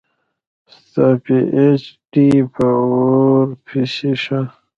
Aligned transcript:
ستا 0.81 1.05
پي 1.23 1.37
ایچ 1.55 1.83
ډي 2.11 2.27
په 2.53 2.65
اوور 2.79 3.45
پسي 3.65 4.11
شه 4.23 4.39